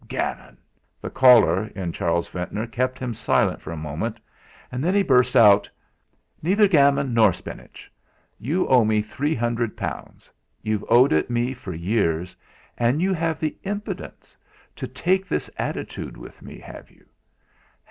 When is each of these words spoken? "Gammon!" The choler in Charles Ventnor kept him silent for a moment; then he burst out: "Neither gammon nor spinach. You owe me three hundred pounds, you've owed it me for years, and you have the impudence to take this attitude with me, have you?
"Gammon!" 0.07 0.57
The 0.99 1.11
choler 1.11 1.67
in 1.75 1.91
Charles 1.91 2.27
Ventnor 2.27 2.65
kept 2.65 2.97
him 2.97 3.13
silent 3.13 3.61
for 3.61 3.69
a 3.71 3.77
moment; 3.77 4.19
then 4.71 4.95
he 4.95 5.03
burst 5.03 5.35
out: 5.35 5.69
"Neither 6.41 6.67
gammon 6.67 7.13
nor 7.13 7.31
spinach. 7.31 7.93
You 8.39 8.67
owe 8.67 8.83
me 8.83 9.03
three 9.03 9.35
hundred 9.35 9.77
pounds, 9.77 10.31
you've 10.63 10.83
owed 10.89 11.13
it 11.13 11.29
me 11.29 11.53
for 11.53 11.75
years, 11.75 12.35
and 12.79 12.99
you 12.99 13.13
have 13.13 13.39
the 13.39 13.55
impudence 13.61 14.35
to 14.75 14.87
take 14.87 15.27
this 15.27 15.51
attitude 15.59 16.17
with 16.17 16.41
me, 16.41 16.57
have 16.57 16.89
you? 16.89 17.05